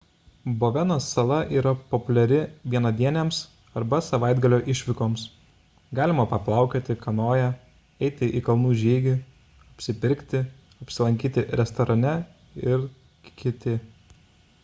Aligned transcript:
boveno 0.61 0.95
sala 1.07 1.35
yra 1.57 1.71
populiari 1.89 2.39
vienadienėms 2.73 3.41
arba 3.81 3.99
savaitgalio 4.05 4.59
išvykoms– 4.75 5.25
galima 6.01 6.25
paplaukioti 6.33 6.95
kanoja 7.03 7.51
eiti 8.09 8.31
į 8.41 8.43
kalnų 8.49 8.73
žygį 8.85 9.15
apsipirkti 9.75 10.43
apsilankyti 10.87 11.45
restorane 11.63 12.17
ir 12.75 12.85
kt 13.31 13.77